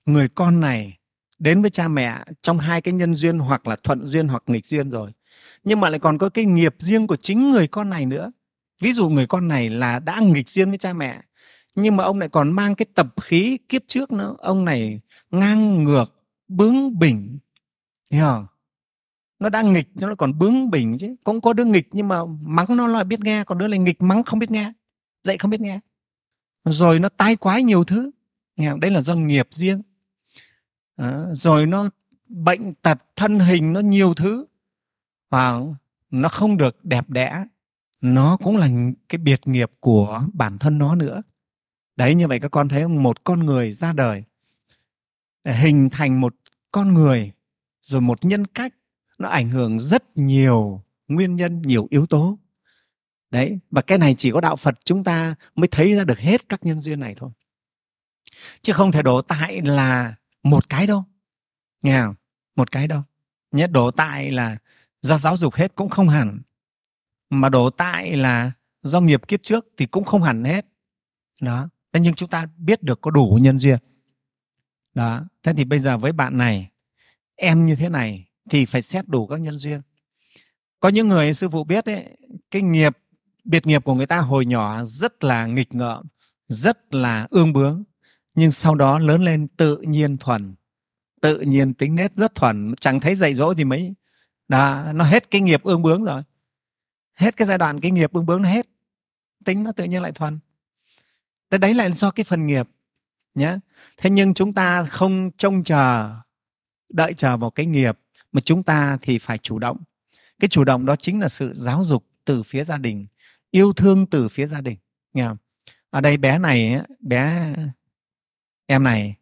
Người 0.07 0.29
con 0.29 0.61
này 0.61 0.99
đến 1.39 1.63
với 1.63 1.71
cha 1.71 1.89
mẹ 1.89 2.25
trong 2.43 2.59
hai 2.59 2.81
cái 2.81 2.95
nhân 2.95 3.15
duyên 3.15 3.39
hoặc 3.39 3.67
là 3.67 3.77
thuận 3.83 4.07
duyên 4.07 4.29
hoặc 4.29 4.43
nghịch 4.47 4.67
duyên 4.67 4.91
rồi 4.91 5.13
nhưng 5.63 5.81
mà 5.81 5.89
lại 5.89 5.99
còn 5.99 6.19
có 6.19 6.29
cái 6.29 6.45
nghiệp 6.45 6.75
riêng 6.79 7.07
của 7.07 7.17
chính 7.17 7.51
người 7.51 7.69
con 7.69 7.91
này 7.91 8.07
nữa. 8.07 8.33
Ví 8.81 8.93
dụ 8.93 9.09
người 9.09 9.27
con 9.27 9.49
này 9.49 9.71
là 9.71 9.99
đã 9.99 10.21
nghịch 10.21 10.49
duyên 10.49 10.69
với 10.69 10.79
cha 10.79 10.93
mẹ 10.93 11.21
nhưng 11.75 11.97
mà 11.97 12.05
ông 12.05 12.19
lại 12.19 12.29
còn 12.29 12.53
mang 12.53 12.75
cái 12.75 12.87
tập 12.95 13.07
khí 13.21 13.59
kiếp 13.69 13.83
trước 13.87 14.13
nữa. 14.13 14.35
Ông 14.39 14.65
này 14.65 15.01
ngang 15.31 15.85
ngược 15.85 16.23
bướng 16.49 16.99
bỉnh. 16.99 17.39
Hiểu 18.11 18.25
không? 18.25 18.47
nó 19.41 19.49
đã 19.49 19.63
nghịch 19.63 19.89
nó 19.95 20.07
lại 20.07 20.17
còn 20.17 20.39
bướng 20.39 20.71
bỉnh 20.71 20.99
chứ. 20.99 21.17
Cũng 21.25 21.41
có 21.41 21.53
đứa 21.53 21.65
nghịch 21.65 21.89
nhưng 21.93 22.09
mà 22.09 22.17
mắng 22.43 22.77
nó 22.77 22.87
là 22.87 23.05
biết 23.05 23.21
nghe 23.21 23.45
còn 23.45 23.59
đứa 23.59 23.67
lại 23.67 23.79
nghịch 23.79 24.03
mắng 24.03 24.23
không 24.25 24.39
biết 24.39 24.51
nghe 24.51 24.73
dạy 25.23 25.39
không 25.39 25.51
biết 25.51 25.61
nghe. 25.61 25.81
Rồi 26.65 26.99
nó 26.99 27.09
tai 27.09 27.37
quái 27.37 27.63
nhiều 27.63 27.85
thứ. 27.85 28.11
Nghe 28.57 28.71
không? 28.71 28.81
đấy 28.81 28.91
là 28.91 29.01
do 29.01 29.15
nghiệp 29.15 29.49
riêng. 29.51 29.83
À, 30.97 31.25
rồi 31.33 31.67
nó 31.67 31.91
bệnh 32.29 32.75
tật 32.75 32.99
thân 33.17 33.39
hình 33.39 33.73
nó 33.73 33.81
nhiều 33.81 34.15
thứ 34.15 34.47
và 35.31 35.61
nó 36.11 36.29
không 36.29 36.57
được 36.57 36.85
đẹp 36.85 37.11
đẽ. 37.11 37.45
Nó 38.01 38.37
cũng 38.37 38.57
là 38.57 38.69
cái 39.09 39.19
biệt 39.19 39.41
nghiệp 39.47 39.71
của 39.81 40.23
bản 40.33 40.59
thân 40.59 40.79
nó 40.79 40.95
nữa. 40.95 41.23
Đấy, 41.97 42.15
như 42.15 42.29
vậy 42.29 42.41
các 42.41 42.51
con 42.51 42.69
thấy 42.69 42.89
một 42.89 43.25
con 43.25 43.47
người 43.47 43.73
ra 43.73 43.93
đời, 43.93 44.25
để 45.45 45.57
hình 45.57 45.91
thành 45.91 46.21
một 46.21 46.35
con 46.73 46.95
người, 46.95 47.33
rồi 47.83 48.01
một 48.01 48.25
nhân 48.25 48.47
cách, 48.47 48.75
nó 49.19 49.29
ảnh 49.29 49.49
hưởng 49.49 49.79
rất 49.79 50.17
nhiều 50.17 50.83
nguyên 51.09 51.37
nhân, 51.37 51.63
nhiều 51.63 51.87
yếu 51.91 52.07
tố. 52.07 52.39
Đấy, 53.31 53.59
và 53.71 53.83
cái 53.83 53.99
này 53.99 54.15
chỉ 54.19 54.31
có 54.31 54.41
đạo 54.41 54.57
phật 54.57 54.75
chúng 54.85 55.05
ta 55.05 55.35
mới 55.55 55.69
thấy 55.69 55.95
ra 55.95 56.05
được 56.05 56.19
hết 56.19 56.49
các 56.49 56.65
nhân 56.65 56.81
duyên 56.81 57.01
này 57.01 57.15
thôi. 57.15 57.31
Chứ 58.63 58.73
không 58.73 58.93
thể 58.93 59.03
đổ 59.03 59.23
tại 59.23 59.63
là 59.63 60.15
một 60.43 60.69
cái 60.69 60.87
đâu. 60.87 61.05
Nghe 61.83 62.01
không? 62.03 62.15
Một 62.57 62.73
cái 62.73 62.89
đâu. 62.89 63.03
Nhé, 63.53 63.67
đổ 63.67 63.91
tại 63.91 64.31
là 64.31 64.57
do 65.01 65.19
giáo 65.19 65.37
dục 65.37 65.55
hết 65.55 65.75
cũng 65.75 65.89
không 65.89 66.09
hẳn 66.09 66.43
mà 67.31 67.49
đổ 67.49 67.71
tại 67.71 68.17
là 68.17 68.53
do 68.83 69.01
nghiệp 69.01 69.29
kiếp 69.29 69.43
trước 69.43 69.67
thì 69.77 69.87
cũng 69.87 70.05
không 70.05 70.23
hẳn 70.23 70.45
hết. 70.45 70.67
Đó 71.41 71.69
thế 71.93 72.01
nhưng 72.01 72.15
chúng 72.15 72.29
ta 72.29 72.47
biết 72.57 72.83
được 72.83 73.01
có 73.01 73.11
đủ 73.11 73.39
nhân 73.43 73.59
duyên. 73.59 73.79
Đó 74.95 75.25
thế 75.43 75.53
thì 75.57 75.65
bây 75.65 75.79
giờ 75.79 75.97
với 75.97 76.13
bạn 76.13 76.39
này 76.39 76.71
em 77.37 77.67
như 77.67 77.77
thế 77.77 77.89
này 77.89 78.29
thì 78.51 78.67
phải 78.67 78.83
xét 78.83 79.09
đủ 79.09 79.27
các 79.27 79.41
nhân 79.41 79.57
duyên. 79.59 79.81
Có 80.81 80.89
những 80.89 81.09
người 81.09 81.33
sư 81.33 81.49
phụ 81.49 81.65
biết 81.65 81.85
ấy, 81.85 82.17
cái 82.51 82.63
nghiệp 82.63 82.99
biệt 83.45 83.67
nghiệp 83.67 83.85
của 83.85 83.95
người 83.95 84.07
ta 84.07 84.19
hồi 84.19 84.47
nhỏ 84.47 84.85
rất 84.85 85.25
là 85.25 85.47
nghịch 85.47 85.75
ngợm 85.75 86.07
rất 86.49 86.95
là 86.95 87.27
ương 87.31 87.53
bướng 87.53 87.83
nhưng 88.35 88.51
sau 88.51 88.75
đó 88.75 88.99
lớn 88.99 89.23
lên 89.23 89.49
tự 89.49 89.77
nhiên 89.81 90.17
thuần 90.17 90.55
tự 91.21 91.41
nhiên 91.41 91.75
tính 91.75 91.95
nết 91.95 92.17
rất 92.17 92.35
thuần 92.35 92.75
chẳng 92.81 93.01
thấy 93.01 93.15
dạy 93.15 93.35
dỗ 93.35 93.55
gì 93.55 93.65
mấy 93.65 93.95
đó, 94.51 94.93
nó 94.95 95.05
hết 95.05 95.31
cái 95.31 95.41
nghiệp 95.41 95.63
ương 95.63 95.83
bướng 95.83 96.05
rồi. 96.05 96.23
Hết 97.15 97.37
cái 97.37 97.47
giai 97.47 97.59
đoạn 97.59 97.81
cái 97.81 97.91
nghiệp 97.91 98.13
ương 98.13 98.27
bướng 98.27 98.43
nó 98.43 98.49
hết. 98.49 98.67
Tính 99.45 99.65
nó 99.65 99.73
tự 99.73 99.85
nhiên 99.85 100.03
lại 100.03 100.13
thuần. 100.13 100.39
Thế 101.51 101.59
đấy 101.59 101.75
là 101.75 101.89
do 101.89 102.11
cái 102.11 102.25
phần 102.25 102.47
nghiệp 102.47 102.69
nhé 103.35 103.59
thế 103.97 104.11
nhưng 104.11 104.35
chúng 104.35 104.55
ta 104.55 104.85
không 104.85 105.31
trông 105.39 105.65
chờ 105.65 106.15
đợi 106.89 107.15
chờ 107.15 107.37
vào 107.37 107.51
cái 107.51 107.67
nghiệp 107.67 107.99
mà 108.33 108.41
chúng 108.41 108.63
ta 108.63 108.99
thì 109.03 109.19
phải 109.19 109.39
chủ 109.39 109.59
động. 109.59 109.77
Cái 110.41 110.49
chủ 110.49 110.65
động 110.65 110.87
đó 110.87 110.97
chính 110.97 111.21
là 111.21 111.29
sự 111.29 111.55
giáo 111.55 111.85
dục 111.85 112.07
từ 112.25 112.43
phía 112.43 112.65
gia 112.65 112.77
đình 112.77 113.07
yêu 113.51 113.73
thương 113.73 114.07
từ 114.07 114.29
phía 114.29 114.47
gia 114.47 114.61
đình 114.61 114.79
nghe 115.13 115.27
không? 115.27 115.37
ở 115.91 116.01
đây 116.01 116.17
bé 116.17 116.39
này 116.39 116.81
bé 117.01 117.55
em 118.67 118.85
này 118.85 119.15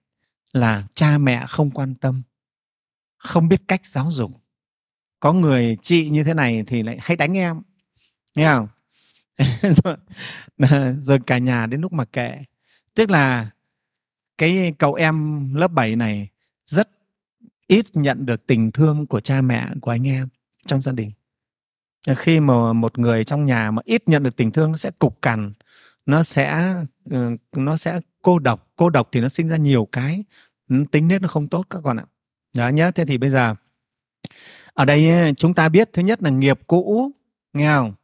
là 0.53 0.87
cha 0.95 1.19
mẹ 1.19 1.47
không 1.49 1.71
quan 1.71 1.95
tâm 1.95 2.23
không 3.17 3.49
biết 3.49 3.63
cách 3.69 3.87
giáo 3.87 4.13
dục 4.13 4.31
có 5.21 5.33
người 5.33 5.77
chị 5.83 6.11
như 6.11 6.25
thế 6.25 6.35
này 6.35 6.65
thì 6.67 6.83
lại 6.83 6.99
hay 7.01 7.17
đánh 7.17 7.37
em. 7.37 7.61
Nghe 8.35 8.47
không? 8.47 8.69
Rồi, 9.85 9.97
rồi 11.01 11.19
cả 11.27 11.39
nhà 11.39 11.67
đến 11.67 11.81
lúc 11.81 11.93
mà 11.93 12.05
kệ. 12.05 12.39
Tức 12.95 13.11
là 13.11 13.51
cái 14.39 14.75
cậu 14.79 14.95
em 14.95 15.55
lớp 15.55 15.69
7 15.69 15.97
này 15.97 16.29
rất 16.67 16.91
ít 17.67 17.87
nhận 17.93 18.27
được 18.27 18.47
tình 18.47 18.73
thương 18.73 19.07
của 19.07 19.21
cha 19.21 19.41
mẹ 19.41 19.69
của 19.81 19.91
anh 19.91 20.09
em 20.09 20.29
trong 20.67 20.83
gia 20.83 20.93
đình. 20.93 21.11
Khi 22.17 22.41
mà 22.41 22.73
một 22.73 22.99
người 22.99 23.25
trong 23.25 23.45
nhà 23.45 23.71
mà 23.71 23.83
ít 23.85 24.09
nhận 24.09 24.23
được 24.23 24.37
tình 24.37 24.51
thương 24.51 24.71
nó 24.71 24.77
sẽ 24.77 24.91
cục 24.99 25.23
cằn 25.23 25.53
nó 26.07 26.23
sẽ 26.23 26.75
ừ, 27.11 27.37
nó 27.57 27.77
sẽ 27.77 28.01
cô 28.23 28.39
độc. 28.39 28.69
Cô 28.77 28.91
độc 28.91 29.09
thì 29.13 29.21
nó 29.21 29.29
sinh 29.29 29.49
ra 29.49 29.57
nhiều 29.57 29.89
cái 29.93 30.25
tính 30.91 31.09
nết 31.09 31.23
nó 31.23 31.29
không 31.29 31.49
tốt 31.49 31.67
các 31.71 31.81
con 31.85 31.97
ạ. 31.97 32.05
Đó 32.57 32.69
nhớ 32.69 32.91
thế 32.91 33.05
thì 33.05 33.19
bây 33.19 33.31
giờ 33.31 33.55
ở 34.79 34.85
đây 34.85 35.35
chúng 35.35 35.55
ta 35.55 35.69
biết 35.69 35.93
thứ 35.93 36.03
nhất 36.03 36.23
là 36.23 36.31
nghiệp 36.31 36.61
cũ, 36.67 37.11
nghe 37.53 37.69
không? 37.77 37.95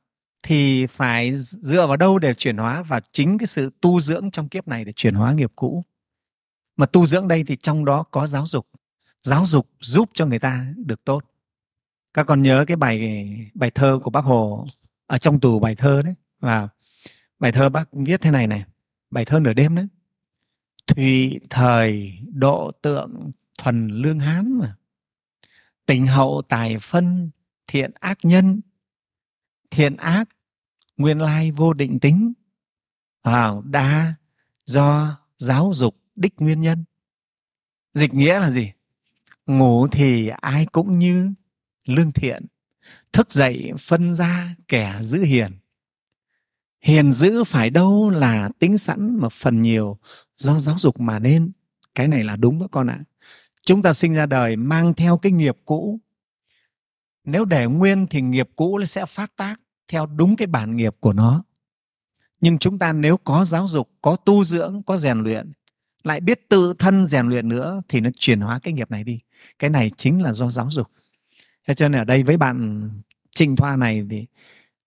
Thì 0.43 0.87
phải 0.87 1.37
dựa 1.37 1.87
vào 1.87 1.97
đâu 1.97 2.19
để 2.19 2.35
chuyển 2.35 2.57
hóa? 2.57 2.83
Và 2.83 3.01
chính 3.13 3.39
cái 3.39 3.47
sự 3.47 3.71
tu 3.81 4.01
dưỡng 4.01 4.31
trong 4.31 4.49
kiếp 4.49 4.69
này 4.69 4.85
để 4.85 4.93
chuyển 4.93 5.15
hóa 5.15 5.33
nghiệp 5.33 5.53
cũ. 5.57 5.83
Mà 6.77 6.87
tu 6.87 7.07
dưỡng 7.07 7.29
đây 7.29 7.45
thì 7.45 7.57
trong 7.57 7.85
đó 7.85 8.05
có 8.11 8.27
giáo 8.27 8.47
dục. 8.47 8.67
Giáo 9.23 9.47
dục 9.47 9.69
giúp 9.81 10.11
cho 10.15 10.27
người 10.27 10.39
ta 10.39 10.67
được 10.77 11.05
tốt. 11.05 11.25
Các 12.15 12.27
con 12.27 12.43
nhớ 12.43 12.65
cái 12.69 12.77
bài 12.77 13.29
bài 13.55 13.71
thơ 13.71 13.99
của 14.03 14.11
bác 14.11 14.25
hồ, 14.25 14.67
ở 15.07 15.19
trong 15.19 15.41
tù 15.41 15.59
bài 15.59 15.75
thơ 15.75 16.03
đấy. 16.03 16.15
Và 16.41 16.69
bài 17.39 17.53
thơ 17.53 17.69
bác 17.69 17.89
viết 17.93 18.21
thế 18.21 18.31
này 18.31 18.47
này, 18.47 18.65
bài 19.11 19.25
thơ 19.25 19.41
nửa 19.41 19.53
đêm 19.53 19.75
đấy. 19.75 19.87
Thùy 20.87 21.41
thời 21.51 22.19
độ 22.33 22.71
tượng 22.83 23.31
thuần 23.59 23.89
lương 23.89 24.19
hán 24.19 24.59
mà 24.59 24.77
tình 25.87 26.07
hậu 26.07 26.43
tài 26.49 26.79
phân, 26.79 27.31
thiện 27.67 27.91
ác 28.01 28.19
nhân. 28.23 28.61
Thiện 29.71 29.97
ác, 29.97 30.29
nguyên 30.97 31.19
lai 31.19 31.51
vô 31.51 31.73
định 31.73 32.01
tính. 32.01 32.33
Vào 33.23 33.63
đa, 33.63 34.15
do 34.65 35.19
giáo 35.37 35.73
dục 35.75 35.97
đích 36.15 36.35
nguyên 36.39 36.61
nhân. 36.61 36.85
Dịch 37.95 38.15
nghĩa 38.15 38.41
là 38.41 38.51
gì? 38.51 38.73
Ngủ 39.47 39.89
thì 39.89 40.29
ai 40.29 40.67
cũng 40.67 40.99
như 40.99 41.33
lương 41.85 42.13
thiện, 42.13 42.47
thức 43.13 43.33
dậy 43.33 43.73
phân 43.79 44.15
ra 44.15 44.55
kẻ 44.69 44.99
giữ 45.01 45.23
hiền. 45.23 45.53
Hiền 46.81 47.13
giữ 47.13 47.45
phải 47.45 47.71
đâu 47.71 48.11
là 48.11 48.51
tính 48.59 48.79
sẵn 48.79 49.17
mà 49.21 49.29
phần 49.29 49.63
nhiều 49.63 49.99
do 50.37 50.59
giáo 50.59 50.79
dục 50.79 51.01
mà 51.01 51.19
nên. 51.19 51.53
Cái 51.95 52.09
này 52.09 52.23
là 52.23 52.37
đúng 52.37 52.59
đó 52.59 52.69
con 52.71 52.87
ạ 52.87 53.01
chúng 53.65 53.83
ta 53.83 53.93
sinh 53.93 54.13
ra 54.13 54.27
đời 54.27 54.57
mang 54.57 54.95
theo 54.95 55.19
cái 55.19 55.33
nghiệp 55.33 55.57
cũ. 55.65 56.01
Nếu 57.25 57.45
để 57.45 57.67
nguyên 57.67 58.07
thì 58.07 58.21
nghiệp 58.21 58.49
cũ 58.57 58.79
nó 58.79 58.85
sẽ 58.85 59.07
phát 59.07 59.37
tác 59.37 59.61
theo 59.89 60.07
đúng 60.07 60.37
cái 60.37 60.47
bản 60.47 60.77
nghiệp 60.77 60.95
của 61.01 61.13
nó. 61.13 61.45
Nhưng 62.41 62.59
chúng 62.59 62.79
ta 62.79 62.93
nếu 62.93 63.17
có 63.17 63.45
giáo 63.45 63.69
dục, 63.69 63.91
có 64.03 64.17
tu 64.17 64.45
dưỡng, 64.45 64.83
có 64.87 64.97
rèn 64.97 65.19
luyện, 65.19 65.53
lại 66.05 66.21
biết 66.21 66.49
tự 66.49 66.75
thân 66.79 67.07
rèn 67.07 67.27
luyện 67.27 67.49
nữa 67.49 67.83
thì 67.89 68.01
nó 68.01 68.11
chuyển 68.19 68.41
hóa 68.41 68.59
cái 68.59 68.73
nghiệp 68.73 68.91
này 68.91 69.05
đi. 69.05 69.21
Cái 69.59 69.71
này 69.71 69.91
chính 69.97 70.23
là 70.23 70.33
do 70.33 70.51
giáo 70.51 70.71
dục. 70.71 70.87
Thế 71.67 71.75
cho 71.75 71.89
nên 71.89 72.01
ở 72.01 72.05
đây 72.05 72.23
với 72.23 72.37
bạn 72.37 72.89
trịnh 73.35 73.57
thoa 73.57 73.77
này 73.77 74.07
thì 74.11 74.27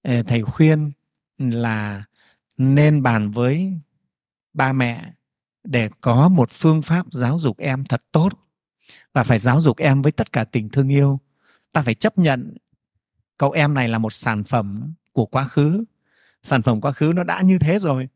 ờ, 0.01 0.23
thầy 0.23 0.43
khuyên 0.43 0.91
là 1.37 2.03
nên 2.57 3.03
bàn 3.03 3.31
với 3.31 3.73
ba 4.53 4.73
mẹ 4.73 5.13
để 5.63 5.89
có 6.01 6.29
một 6.29 6.51
phương 6.51 6.81
pháp 6.81 7.05
giáo 7.11 7.39
dục 7.39 7.57
em 7.57 7.83
thật 7.83 8.03
tốt 8.11 8.29
và 9.17 9.23
phải 9.23 9.39
giáo 9.39 9.61
dục 9.61 9.77
em 9.77 10.01
với 10.01 10.11
tất 10.11 10.31
cả 10.33 10.43
tình 10.43 10.69
thương 10.69 10.91
yêu. 10.91 11.19
Ta 11.73 11.81
phải 11.81 11.93
chấp 11.93 12.17
nhận 12.17 12.57
cậu 13.37 13.51
em 13.51 13.73
này 13.73 13.87
là 13.87 13.97
một 13.97 14.13
sản 14.13 14.43
phẩm 14.43 14.93
của 15.13 15.25
quá 15.25 15.47
khứ. 15.47 15.83
Sản 16.43 16.61
phẩm 16.61 16.81
quá 16.81 16.91
khứ 16.91 17.11
nó 17.15 17.23
đã 17.23 17.41
như 17.41 17.59
thế 17.59 17.79
rồi. 17.79 18.09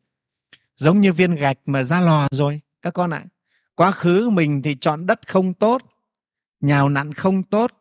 Giống 0.75 1.01
như 1.01 1.13
viên 1.13 1.36
gạch 1.36 1.58
mà 1.65 1.84
ra 1.84 2.01
lò 2.01 2.27
rồi 2.31 2.62
các 2.81 2.93
con 2.93 3.10
ạ. 3.10 3.25
Quá 3.75 3.91
khứ 3.91 4.29
mình 4.29 4.62
thì 4.62 4.75
chọn 4.75 5.05
đất 5.05 5.27
không 5.27 5.53
tốt 5.53 5.81
nhào 6.60 6.89
nặn 6.89 7.13
không 7.13 7.43
tốt 7.43 7.72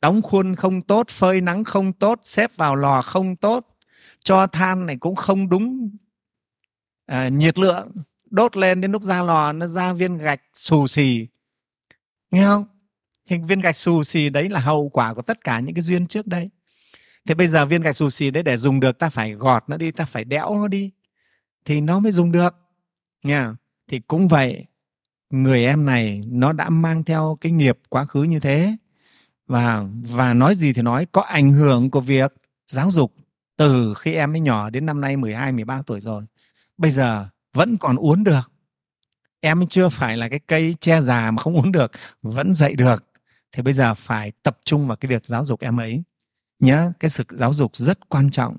đóng 0.00 0.22
khuôn 0.22 0.54
không 0.54 0.82
tốt 0.82 1.08
phơi 1.08 1.40
nắng 1.40 1.64
không 1.64 1.92
tốt 1.92 2.20
xếp 2.22 2.50
vào 2.56 2.76
lò 2.76 3.02
không 3.02 3.36
tốt 3.36 3.66
cho 4.24 4.46
than 4.46 4.86
này 4.86 4.96
cũng 4.96 5.16
không 5.16 5.48
đúng. 5.48 5.90
À, 7.06 7.28
nhiệt 7.28 7.58
lượng 7.58 7.92
đốt 8.30 8.56
lên 8.56 8.80
đến 8.80 8.92
lúc 8.92 9.02
ra 9.02 9.22
lò 9.22 9.52
nó 9.52 9.66
ra 9.66 9.92
viên 9.92 10.18
gạch 10.18 10.40
xù 10.54 10.86
xì 10.86 11.26
nghe 12.34 12.44
không? 12.44 12.64
Hình 13.26 13.46
viên 13.46 13.60
gạch 13.60 13.76
xù 13.76 14.02
xì 14.02 14.28
đấy 14.28 14.48
là 14.48 14.60
hậu 14.60 14.88
quả 14.88 15.14
của 15.14 15.22
tất 15.22 15.44
cả 15.44 15.60
những 15.60 15.74
cái 15.74 15.82
duyên 15.82 16.06
trước 16.06 16.26
đây. 16.26 16.50
Thế 17.26 17.34
bây 17.34 17.46
giờ 17.46 17.64
viên 17.64 17.82
gạch 17.82 17.96
xù 17.96 18.10
xì 18.10 18.30
đấy 18.30 18.42
để 18.42 18.56
dùng 18.56 18.80
được, 18.80 18.98
ta 18.98 19.10
phải 19.10 19.32
gọt 19.32 19.64
nó 19.68 19.76
đi, 19.76 19.90
ta 19.90 20.04
phải 20.04 20.24
đẽo 20.24 20.54
nó 20.54 20.68
đi, 20.68 20.90
thì 21.64 21.80
nó 21.80 21.98
mới 22.00 22.12
dùng 22.12 22.32
được. 22.32 22.54
Nha 23.24 23.54
thì 23.88 24.00
cũng 24.00 24.28
vậy, 24.28 24.64
người 25.30 25.64
em 25.64 25.86
này 25.86 26.22
nó 26.26 26.52
đã 26.52 26.70
mang 26.70 27.04
theo 27.04 27.38
cái 27.40 27.52
nghiệp 27.52 27.78
quá 27.88 28.04
khứ 28.04 28.22
như 28.22 28.40
thế. 28.40 28.76
Và 29.46 29.84
và 30.10 30.34
nói 30.34 30.54
gì 30.54 30.72
thì 30.72 30.82
nói, 30.82 31.06
có 31.12 31.22
ảnh 31.22 31.52
hưởng 31.52 31.90
của 31.90 32.00
việc 32.00 32.32
giáo 32.68 32.90
dục 32.90 33.14
từ 33.56 33.94
khi 33.94 34.14
em 34.14 34.34
ấy 34.34 34.40
nhỏ 34.40 34.70
đến 34.70 34.86
năm 34.86 35.00
nay 35.00 35.16
12 35.16 35.52
13 35.52 35.82
tuổi 35.82 36.00
rồi. 36.00 36.24
Bây 36.78 36.90
giờ 36.90 37.28
vẫn 37.52 37.76
còn 37.76 37.96
uốn 37.96 38.24
được. 38.24 38.52
Em 39.44 39.60
ấy 39.60 39.66
chưa 39.70 39.88
phải 39.88 40.16
là 40.16 40.28
cái 40.28 40.40
cây 40.46 40.74
che 40.80 41.00
già 41.00 41.30
mà 41.30 41.42
không 41.42 41.56
uống 41.56 41.72
được, 41.72 41.92
vẫn 42.22 42.52
dạy 42.52 42.74
được. 42.74 43.04
Thì 43.52 43.62
bây 43.62 43.72
giờ 43.72 43.94
phải 43.94 44.32
tập 44.42 44.58
trung 44.64 44.86
vào 44.86 44.96
cái 44.96 45.08
việc 45.08 45.26
giáo 45.26 45.44
dục 45.44 45.60
em 45.60 45.80
ấy. 45.80 46.02
Nhớ 46.60 46.92
cái 47.00 47.08
sự 47.08 47.24
giáo 47.30 47.52
dục 47.52 47.76
rất 47.76 48.08
quan 48.08 48.30
trọng. 48.30 48.56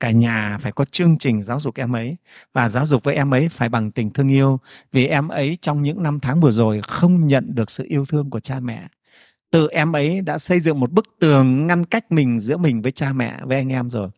Cả 0.00 0.10
nhà 0.10 0.58
phải 0.60 0.72
có 0.72 0.84
chương 0.84 1.18
trình 1.18 1.42
giáo 1.42 1.60
dục 1.60 1.74
em 1.76 1.92
ấy 1.96 2.16
và 2.52 2.68
giáo 2.68 2.86
dục 2.86 3.04
với 3.04 3.14
em 3.14 3.34
ấy 3.34 3.48
phải 3.48 3.68
bằng 3.68 3.90
tình 3.90 4.10
thương 4.10 4.28
yêu 4.28 4.60
vì 4.92 5.06
em 5.06 5.28
ấy 5.28 5.58
trong 5.62 5.82
những 5.82 6.02
năm 6.02 6.20
tháng 6.20 6.40
vừa 6.40 6.50
rồi 6.50 6.80
không 6.82 7.26
nhận 7.26 7.54
được 7.54 7.70
sự 7.70 7.84
yêu 7.88 8.04
thương 8.04 8.30
của 8.30 8.40
cha 8.40 8.60
mẹ 8.60 8.88
tự 9.50 9.68
em 9.68 9.96
ấy 9.96 10.20
đã 10.20 10.38
xây 10.38 10.60
dựng 10.60 10.80
một 10.80 10.92
bức 10.92 11.06
tường 11.20 11.66
ngăn 11.66 11.84
cách 11.84 12.12
mình 12.12 12.38
giữa 12.38 12.56
mình 12.56 12.82
với 12.82 12.92
cha 12.92 13.12
mẹ 13.12 13.38
với 13.44 13.56
anh 13.56 13.68
em 13.68 13.90
rồi 13.90 14.08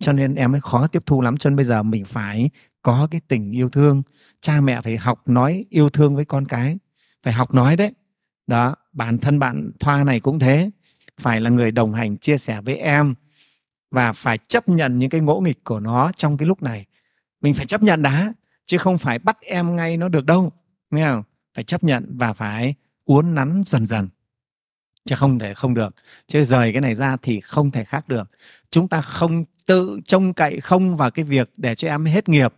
cho 0.00 0.12
nên 0.12 0.34
em 0.34 0.54
ấy 0.54 0.60
khó 0.60 0.86
tiếp 0.86 1.02
thu 1.06 1.20
lắm 1.22 1.36
cho 1.36 1.50
nên 1.50 1.56
bây 1.56 1.64
giờ 1.64 1.82
mình 1.82 2.04
phải 2.04 2.50
có 2.84 3.08
cái 3.10 3.20
tình 3.28 3.52
yêu 3.52 3.68
thương. 3.68 4.02
Cha 4.40 4.60
mẹ 4.60 4.80
phải 4.80 4.96
học 4.96 5.28
nói 5.28 5.64
yêu 5.70 5.90
thương 5.90 6.16
với 6.16 6.24
con 6.24 6.46
cái. 6.46 6.78
Phải 7.22 7.32
học 7.32 7.54
nói 7.54 7.76
đấy. 7.76 7.92
Đó, 8.46 8.76
bản 8.92 9.18
thân 9.18 9.38
bạn 9.38 9.70
thoa 9.80 10.04
này 10.04 10.20
cũng 10.20 10.38
thế. 10.38 10.70
Phải 11.20 11.40
là 11.40 11.50
người 11.50 11.70
đồng 11.70 11.94
hành 11.94 12.16
chia 12.16 12.38
sẻ 12.38 12.60
với 12.60 12.76
em 12.76 13.14
và 13.90 14.12
phải 14.12 14.38
chấp 14.48 14.68
nhận 14.68 14.98
những 14.98 15.10
cái 15.10 15.20
ngỗ 15.20 15.40
nghịch 15.40 15.64
của 15.64 15.80
nó 15.80 16.12
trong 16.16 16.36
cái 16.36 16.48
lúc 16.48 16.62
này. 16.62 16.86
Mình 17.40 17.54
phải 17.54 17.66
chấp 17.66 17.82
nhận 17.82 18.02
đã, 18.02 18.32
chứ 18.66 18.78
không 18.78 18.98
phải 18.98 19.18
bắt 19.18 19.38
em 19.40 19.76
ngay 19.76 19.96
nó 19.96 20.08
được 20.08 20.24
đâu. 20.24 20.52
Nghe 20.90 21.06
không? 21.06 21.22
Phải 21.54 21.64
chấp 21.64 21.84
nhận 21.84 22.16
và 22.18 22.32
phải 22.32 22.74
uốn 23.04 23.34
nắn 23.34 23.62
dần 23.66 23.86
dần. 23.86 24.08
Chứ 25.04 25.14
không 25.16 25.38
thể 25.38 25.54
không 25.54 25.74
được. 25.74 25.94
Chứ 26.26 26.44
rời 26.44 26.72
cái 26.72 26.80
này 26.80 26.94
ra 26.94 27.16
thì 27.22 27.40
không 27.40 27.70
thể 27.70 27.84
khác 27.84 28.08
được. 28.08 28.30
Chúng 28.70 28.88
ta 28.88 29.00
không 29.00 29.44
tự 29.66 30.00
trông 30.06 30.34
cậy 30.34 30.60
không 30.60 30.96
vào 30.96 31.10
cái 31.10 31.24
việc 31.24 31.52
để 31.56 31.74
cho 31.74 31.88
em 31.88 32.04
hết 32.04 32.28
nghiệp 32.28 32.54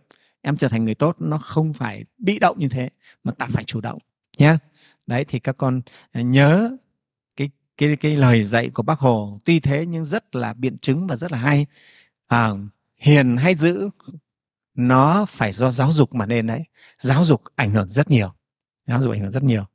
em 0.47 0.57
trở 0.57 0.67
thành 0.67 0.85
người 0.85 0.95
tốt 0.95 1.15
nó 1.19 1.37
không 1.37 1.73
phải 1.73 2.03
bị 2.17 2.39
động 2.39 2.59
như 2.59 2.69
thế 2.69 2.89
mà 3.23 3.31
ta 3.31 3.47
phải 3.51 3.63
chủ 3.63 3.81
động. 3.81 3.99
Nhé 4.37 4.57
đấy 5.07 5.25
thì 5.27 5.39
các 5.39 5.57
con 5.57 5.81
à, 6.11 6.21
nhớ 6.21 6.77
cái 7.35 7.49
cái 7.77 7.95
cái 7.95 8.15
lời 8.15 8.43
dạy 8.43 8.69
của 8.69 8.83
bác 8.83 8.99
hồ 8.99 9.39
tuy 9.45 9.59
thế 9.59 9.85
nhưng 9.85 10.05
rất 10.05 10.35
là 10.35 10.53
biện 10.53 10.77
chứng 10.77 11.07
và 11.07 11.15
rất 11.15 11.31
là 11.31 11.37
hay. 11.37 11.65
À, 12.27 12.51
hiền 12.97 13.37
hay 13.37 13.55
dữ 13.55 13.89
nó 14.75 15.25
phải 15.25 15.51
do 15.51 15.71
giáo 15.71 15.91
dục 15.91 16.15
mà 16.15 16.25
nên 16.25 16.47
đấy. 16.47 16.63
Giáo 16.99 17.23
dục 17.23 17.41
ảnh 17.55 17.71
hưởng 17.71 17.87
rất 17.87 18.11
nhiều. 18.11 18.33
Giáo 18.87 19.01
dục 19.01 19.11
ảnh 19.11 19.21
hưởng 19.21 19.31
rất 19.31 19.43
nhiều. 19.43 19.65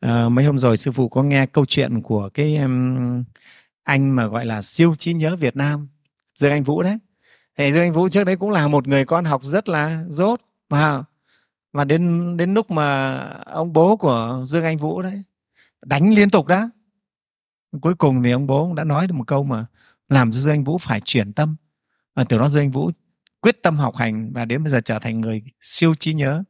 À, 0.00 0.28
mấy 0.28 0.44
hôm 0.44 0.58
rồi 0.58 0.76
sư 0.76 0.92
phụ 0.92 1.08
có 1.08 1.22
nghe 1.22 1.46
câu 1.46 1.66
chuyện 1.66 2.02
của 2.02 2.28
cái 2.34 2.56
um, 2.56 3.24
anh 3.82 4.16
mà 4.16 4.26
gọi 4.26 4.46
là 4.46 4.62
siêu 4.62 4.94
trí 4.94 5.14
nhớ 5.14 5.36
Việt 5.36 5.56
Nam 5.56 5.88
Dương 6.34 6.52
Anh 6.52 6.62
Vũ 6.62 6.82
đấy 6.82 6.98
thì 7.58 7.72
Dương 7.72 7.82
Anh 7.82 7.92
Vũ 7.92 8.08
trước 8.08 8.24
đấy 8.24 8.36
cũng 8.36 8.50
là 8.50 8.68
một 8.68 8.88
người 8.88 9.04
con 9.04 9.24
học 9.24 9.44
rất 9.44 9.68
là 9.68 10.04
dốt 10.08 10.40
và 10.68 11.04
và 11.72 11.84
đến 11.84 12.36
đến 12.36 12.54
lúc 12.54 12.70
mà 12.70 13.16
ông 13.46 13.72
bố 13.72 13.96
của 13.96 14.44
Dương 14.46 14.64
Anh 14.64 14.76
Vũ 14.76 15.02
đấy 15.02 15.22
đánh 15.82 16.14
liên 16.14 16.30
tục 16.30 16.46
đó 16.46 16.70
cuối 17.80 17.94
cùng 17.94 18.22
thì 18.22 18.30
ông 18.30 18.46
bố 18.46 18.64
cũng 18.64 18.74
đã 18.74 18.84
nói 18.84 19.06
được 19.06 19.14
một 19.14 19.26
câu 19.26 19.44
mà 19.44 19.66
làm 20.08 20.30
cho 20.30 20.38
Dương 20.38 20.52
Anh 20.52 20.64
Vũ 20.64 20.78
phải 20.78 21.00
chuyển 21.04 21.32
tâm. 21.32 21.56
Và 22.14 22.24
từ 22.24 22.38
đó 22.38 22.48
Dương 22.48 22.62
Anh 22.62 22.70
Vũ 22.70 22.90
quyết 23.40 23.62
tâm 23.62 23.76
học 23.76 23.96
hành 23.96 24.32
và 24.32 24.44
đến 24.44 24.62
bây 24.62 24.70
giờ 24.70 24.80
trở 24.84 24.98
thành 24.98 25.20
người 25.20 25.42
siêu 25.60 25.94
trí 25.94 26.14
nhớ 26.14 26.42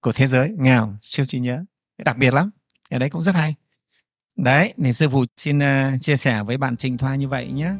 của 0.00 0.12
thế 0.12 0.26
giới 0.26 0.54
nghèo 0.58 0.94
siêu 1.02 1.26
trí 1.26 1.40
nhớ. 1.40 1.64
Đặc 2.04 2.16
biệt 2.18 2.34
lắm 2.34 2.50
cái 2.90 3.00
đấy 3.00 3.10
cũng 3.10 3.22
rất 3.22 3.34
hay. 3.34 3.54
Đấy 4.36 4.74
thì 4.84 4.92
sư 4.92 5.08
phụ 5.08 5.24
xin 5.36 5.58
uh, 5.58 6.02
chia 6.02 6.16
sẻ 6.16 6.42
với 6.42 6.56
bạn 6.56 6.76
Trình 6.76 6.98
Thoa 6.98 7.14
như 7.14 7.28
vậy 7.28 7.52
nhé. 7.52 7.72